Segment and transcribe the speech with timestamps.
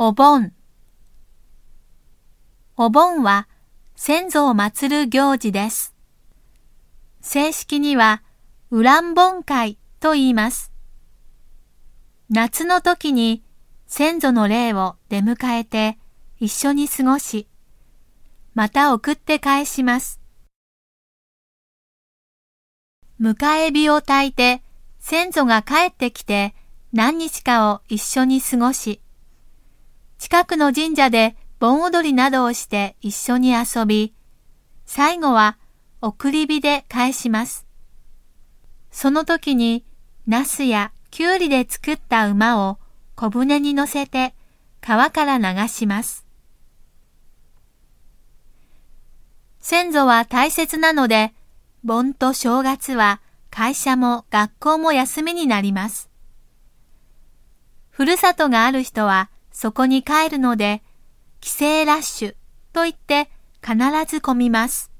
[0.00, 0.52] お盆
[2.76, 3.48] お盆は
[3.96, 5.92] 先祖を祀る行事です。
[7.20, 8.22] 正式には、
[8.70, 10.72] ウランボン会と言います。
[12.30, 13.42] 夏の時に
[13.88, 15.98] 先祖の霊を出迎えて
[16.38, 17.48] 一緒に過ごし、
[18.54, 20.20] また送って返します。
[23.20, 23.34] 迎
[23.66, 24.62] え火を焚いて
[25.00, 26.54] 先祖が帰ってきて
[26.92, 29.00] 何日かを一緒に過ごし、
[30.18, 34.14] 近くの神社で盆踊りなどをして一緒に遊び、
[34.84, 35.58] 最後は
[36.00, 37.66] 送り火で返します。
[38.90, 39.84] その時に、
[40.26, 42.78] ナスやキュウリで作った馬を
[43.14, 44.34] 小舟に乗せて
[44.80, 46.26] 川から流します。
[49.60, 51.32] 先祖は大切なので、
[51.84, 56.10] 盆と正月は会社も学校も休みになります。
[57.90, 60.84] ふるさとがある人はそこに帰るので、
[61.40, 62.34] 帰省ラッシュ
[62.72, 63.28] と言って
[63.60, 63.76] 必
[64.06, 64.92] ず混みます。